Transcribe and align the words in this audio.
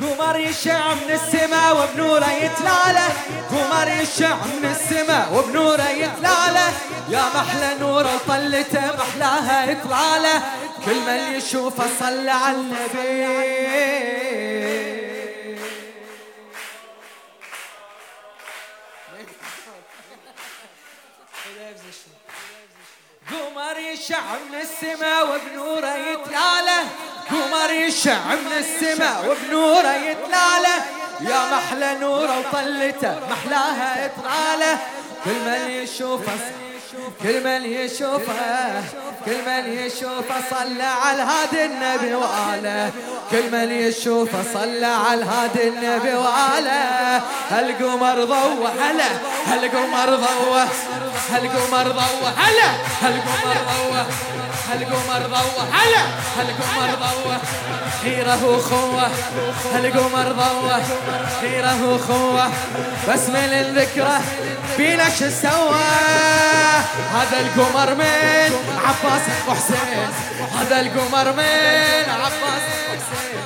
قمر 0.00 0.38
يشع 0.38 0.94
من 0.94 1.10
السماء 1.10 1.76
وبنوره 1.76 2.30
يتلاله. 2.32 3.08
قمر 3.50 3.88
يشع 4.02 4.34
من 4.34 4.64
السماء 4.64 5.34
وبنوره 5.34 5.88
يتلاله. 5.88 6.72
يا 7.08 7.24
محلى 7.34 7.74
نوره 7.80 8.14
وطلته 8.14 8.86
محلاها 8.98 9.72
اطلاله 9.72 10.42
كل 10.84 11.00
من 11.06 11.20
يشوفه 11.36 11.84
صلى 12.00 12.30
على 12.30 12.56
النبي. 12.56 14.47
قمر 23.30 23.78
يشع 23.78 24.20
من 24.50 24.54
السماء 24.60 25.24
وبنوره 25.34 25.96
يتلاله 25.96 26.84
قمر 27.30 27.70
يشع 27.70 28.24
من 28.34 28.52
السماء 28.52 29.30
وبنوره 29.30 29.94
يتلاله 29.94 30.84
يا 31.20 31.50
محلى 31.56 31.94
نورة 32.00 32.38
وطلته 32.38 33.20
محلاها 33.30 34.06
اطلاله 34.06 34.78
كل 35.24 35.30
من 35.30 35.70
يشوفه 35.70 36.67
كل 37.22 37.44
من 37.44 37.64
يشوفه 37.64 38.82
كل 39.24 39.38
من 39.46 39.72
يشوفه 39.72 40.34
صلى 40.50 40.82
على 40.82 41.22
هادي 41.22 41.64
النبي 41.64 42.14
وآله. 42.14 42.92
كل 43.30 43.50
من 43.52 43.72
يشوفه 43.72 44.44
صلى 44.54 44.86
على 44.86 45.24
هادي 45.24 45.68
النبي 45.68 46.14
وآله. 46.14 47.22
هالقمر 47.50 48.24
ضوى 48.24 48.70
هلا 48.80 49.10
هالقمر 49.46 50.16
ضوى 50.16 50.64
هالقمر 51.30 51.88
ضوى 51.88 52.32
هلا 52.36 52.70
هالقمر 53.02 53.56
ضوى 53.70 54.06
هالقمر 54.70 55.26
ضوى 55.26 55.64
هلا 55.72 56.02
هالقمر 56.38 56.94
ضوى 56.94 57.36
خيره 58.02 58.44
وخوه. 58.44 59.10
هالقمر 59.74 60.32
ضوى 60.32 60.82
خيره 61.40 61.94
وخوه. 61.94 62.50
بس 63.08 63.28
من 63.28 63.52
الذكرى 63.52 64.20
بينا 64.78 65.08
شو 65.08 65.28
سوى؟ 65.42 66.47
هذا 67.14 67.40
القمر 67.40 67.94
من 67.94 68.50
عباس 68.86 69.22
وحسين. 69.48 70.10
هذا 70.60 70.80
القمر 70.80 71.32
من 71.32 72.04
عباس 72.24 72.64
وحسين. 72.88 73.42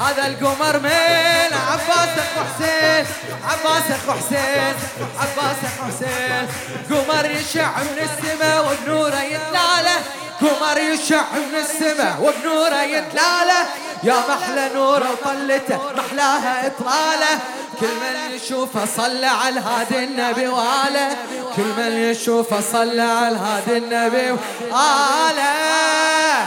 هذا 0.00 0.26
القمر 0.26 0.78
من 0.78 1.50
عباس 1.70 2.14
وحسين. 2.36 3.06
عباس 3.50 3.86
وحسين. 4.08 4.74
عباس 5.20 5.60
وحسين. 5.80 6.48
قمر 6.90 7.30
يشع 7.30 7.70
من 7.78 7.98
السماء 8.08 8.58
وبنوره 8.66 9.22
يتلاله. 9.22 9.98
قمر 10.40 10.78
يشع 10.78 11.22
من 11.32 11.54
السماء 11.54 12.16
وبنوره 12.20 12.82
يتلاله. 12.82 13.62
يا 14.02 14.14
محلى 14.28 14.70
نوره 14.74 15.10
وطلته 15.10 15.78
محلاها 15.96 16.66
إطلاله. 16.66 17.38
كل 17.82 17.88
من 17.88 18.36
يشوفه 18.36 18.84
صلى 18.96 19.26
على 19.26 19.58
الهادي 19.58 20.04
النبي 20.04 20.48
وآله. 20.48 21.16
كل 21.56 21.62
من 21.78 21.92
يشوفه 21.92 22.60
صلى 22.60 23.02
على 23.02 23.28
الهادي 23.28 23.78
النبي 23.78 24.30
وآله. 24.30 25.52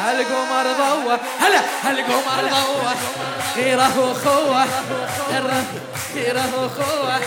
هالقمر 0.05 0.63
ضوى 0.63 1.17
هلا 1.39 1.59
هالقمر 1.83 2.41
ضوى 2.41 2.93
خيره 3.55 3.99
وخوه. 3.99 4.65
خيره 6.13 6.49
وخوه. 6.63 7.19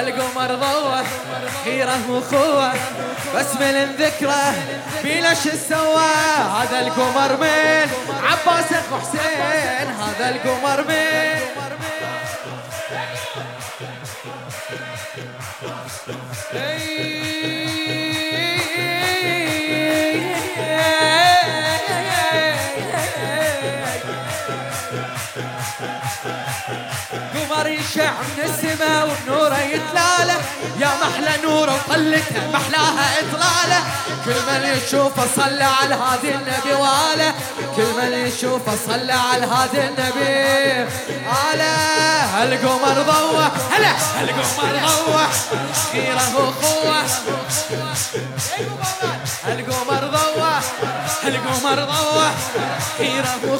القمر 0.00 0.54
ضوى 0.54 1.02
خيره 1.64 2.10
وخوه. 2.10 2.72
بس 3.34 3.54
من 3.54 3.74
الذكرى 3.86 4.52
بينا 5.02 5.34
شو 5.34 5.50
سوى. 5.68 6.12
هذا 6.58 6.80
القمر 6.80 7.36
من 7.40 7.90
عباس 8.22 8.70
حسين 8.92 9.88
هذا 10.00 10.28
القمر 10.28 10.84
من 10.88 11.75
قمر 27.34 27.66
يشع 27.66 28.10
من 28.10 28.44
السماء 28.44 29.08
ونوره 29.08 29.58
يتلالة. 29.58 30.36
يا 30.80 30.90
محلى 31.02 31.42
نوره 31.42 31.74
وطلته 31.74 32.50
محلاها 32.52 33.18
إطلالة. 33.20 33.80
كل 34.24 34.38
من 34.48 34.62
يشوفه 34.76 35.26
صلى 35.36 35.64
على 35.64 35.94
هذه 35.94 36.30
النبي 36.34 36.72
وآله. 36.72 37.34
كل 37.76 37.88
من 37.98 38.12
يشوفه 38.12 38.76
صلى 38.86 39.12
على 39.12 39.46
هذه 39.46 39.88
النبي 39.88 40.90
على 41.26 41.72
هالقمر 42.34 43.02
ضوى 43.02 43.50
هلا 43.72 43.92
هالقمر 44.16 44.74
ضوى 44.86 45.26
خيره 45.92 46.36
وقوه 46.36 47.02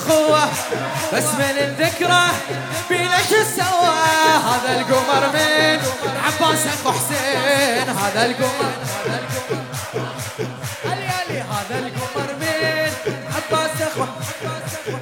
وخوه 0.06 0.49
بس 1.12 1.25
من 1.25 1.59
الذكرى 1.59 2.22
بينا 2.89 3.19
شو 3.19 3.43
سوى 3.56 3.97
هذا 4.47 4.81
القمر 4.81 5.27
من 5.34 5.81
عباس 6.25 6.67
ابو 6.67 6.91
حسين 6.93 7.89
هذا 7.89 8.27
القمر. 8.27 8.72
علي 10.84 11.41
هذا 11.41 11.78
القمر 11.78 12.34
من 12.41 12.93
عباس 13.37 13.71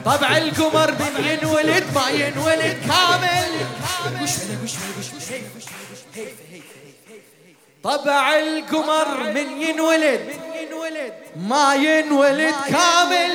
طبع 0.04 0.36
القمر 0.36 0.90
من 0.90 1.24
ينولد 1.24 1.84
ما 1.94 2.08
ينولد 2.10 2.76
كامل. 2.86 3.50
طبع 7.84 8.38
القمر 8.38 9.32
من 9.34 9.62
ينولد 9.62 10.34
ما 11.36 11.74
ينولد 11.74 12.54
كامل. 12.68 13.32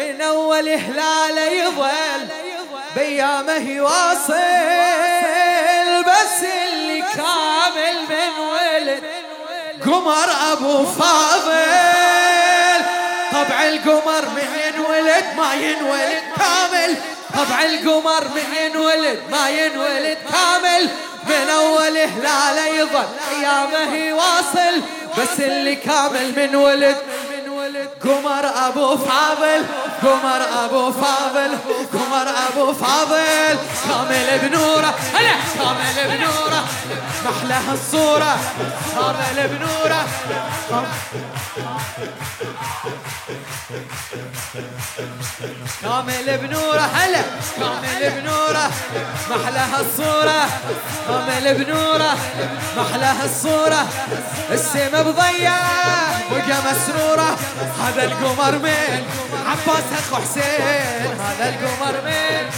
من 0.00 0.20
أول 0.20 0.68
هلاله 0.68 1.50
يظل 1.50 2.28
بيامه 2.96 3.70
يواصل 3.70 4.32
بس 6.06 6.44
اللي 6.68 7.04
كامل 7.16 7.96
من 8.10 8.32
ولد 8.44 9.02
قمر 9.84 10.28
أبو 10.52 10.86
فاضل. 10.86 11.60
طبع 13.32 13.68
القمر 13.68 14.24
من 14.28 14.48
ينولد 14.66 15.24
ما 15.36 15.54
ينولد 15.54 16.22
كامل. 16.36 16.96
طبع 17.34 17.62
القمر 17.62 18.24
من 18.24 18.54
ينولد 18.60 19.22
ما 19.30 19.50
ينولد 19.50 20.18
كامل. 20.32 20.88
من 21.28 21.50
أول 21.50 21.96
هلاله 21.96 22.66
يظل 22.66 23.08
ايامه 23.30 23.94
يواصل 23.94 24.82
بس 25.18 25.40
اللي 25.40 25.76
كامل 25.76 26.32
من 26.36 26.56
ولد. 26.56 26.96
قمر 28.04 28.66
أبو 28.66 28.96
فاضل. 28.96 29.64
قمر 30.02 30.42
ابو 30.64 30.92
فاضل 30.92 31.50
قمر 31.92 32.26
ابو 32.48 32.72
فاضل 32.72 33.58
كامل 33.88 34.38
بنوره. 34.42 34.94
هلا! 35.14 35.34
كامل 35.58 36.16
بنوره. 36.16 36.64
محلى 37.24 37.58
الصورة. 37.72 38.36
كامل 38.94 39.48
بنوره. 39.48 40.06
كامل 45.82 46.38
بنوره. 46.38 46.80
هلا. 46.80 47.22
كامل 47.60 48.10
بنوره. 48.10 48.70
محلى 49.30 49.64
الصورة. 49.80 50.40
كامل 51.08 51.64
بنوره. 51.64 52.12
محلى 52.76 53.12
الصورة. 53.24 53.88
السما 54.50 55.02
بضيع 55.02 55.52
بقى 56.30 56.58
مسرورة. 56.72 57.36
هذا 57.82 58.04
القمر 58.04 58.58
من 58.58 59.04
عباس 59.46 59.84
أخو 59.98 60.16
حسين. 60.16 61.20
هذا 61.20 61.48
القمر 61.48 61.94
من 62.04 62.50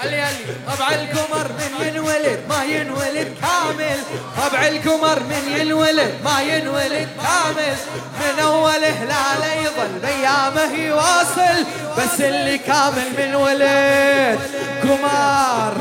علي 0.00 0.20
علي. 0.20 0.36
طبع 0.66 0.88
القمر 0.88 1.48
من 1.48 1.86
ينولد 1.86 2.40
ما 2.48 2.64
ينولد 2.64 3.36
كامل. 3.42 3.98
طبع 4.36 4.66
القمر 4.66 5.20
من 5.20 5.60
ينولد 5.60 6.14
ما 6.24 6.42
ينولد 6.42 7.08
كامل. 7.22 7.76
من 8.20 8.38
اول 8.42 8.84
هلاله 8.84 9.52
يظل 9.54 9.98
بأيامه 10.02 10.74
يواصل. 10.74 11.64
بس 11.98 12.20
اللي 12.20 12.58
كامل 12.58 13.08
من 13.18 13.34
ولد 13.34 14.40
قمر 14.82 15.74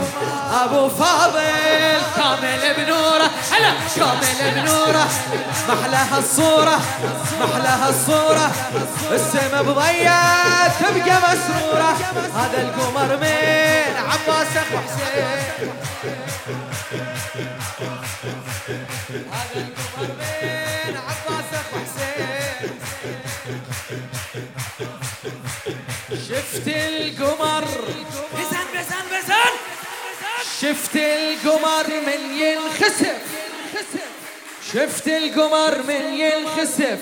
أبو 0.49 0.89
فاضل 0.89 2.01
كامل 2.15 2.73
بنوره. 2.77 3.29
هلا 3.51 3.71
كامل 3.95 4.51
بنوره. 4.55 5.07
محلى 5.69 6.17
الصورة 6.17 6.81
محلى 7.41 7.89
الصورة. 7.89 8.51
السما 9.11 9.61
بضيعت 9.61 10.71
تبقى 10.79 11.17
مسرورة. 11.17 11.91
هذا 12.35 12.61
القمر 12.61 13.17
من 13.17 13.93
عباس 13.97 14.47
اخو 14.57 14.77
حسين. 14.77 15.39
هذا 19.31 19.55
القمر 19.55 20.07
من 20.19 20.97
عباس 20.97 21.49
اخو 21.53 21.77
حسين. 21.85 22.79
شفت 26.29 26.67
القمر 26.67 27.58
شفت 30.61 30.95
القمر 30.95 31.87
من 31.87 32.39
ينخسف. 32.39 33.21
شفت 34.73 35.07
القمر 35.07 35.77
من 35.87 36.13
ينخسف. 36.13 36.99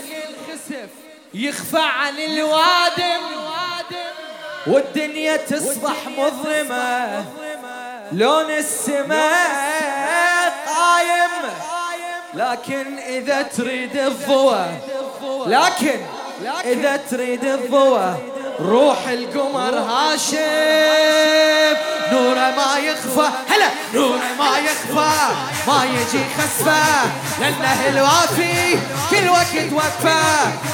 يخفى 1.34 1.82
عن 1.82 2.20
الوادم. 2.20 3.22
والدنيا 4.68 5.38
تصبح 5.38 6.08
مظلمة. 6.18 7.26
لون 8.12 8.52
السماء 8.52 10.54
قايم. 10.68 11.32
لكن 12.34 12.98
إذا 12.98 13.42
تريد 13.42 13.98
الضوء 13.98 14.66
لكن 15.48 16.00
إذا 16.66 16.98
تريد 17.12 17.46
الضوء 17.46 18.14
روح 18.60 19.08
القمر 19.08 19.80
هاشم. 19.80 21.78
نوره 22.12 22.52
ما 22.60 22.78
يخفى. 22.78 23.28
هلا. 23.50 23.70
نوره 23.94 24.30
ما 24.40 24.58
يخفى. 24.58 25.16
ما 25.68 25.86
يجي 25.86 26.24
خسفة. 26.38 26.84
لأنه 27.40 27.88
الوافي. 27.90 28.80
كل 29.10 29.30
وقت 29.30 29.74
وفى 29.74 30.24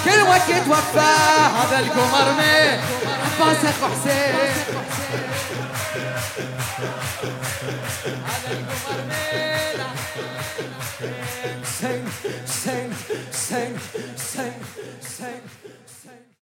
كل 0.05 0.21
وقت 0.21 0.67
وفى 0.69 1.13
هذا 1.59 1.79
القمر 1.79 2.31
من 2.37 2.79
عباس 3.23 3.57
اخو 3.65 3.87
حسين. 3.93 4.83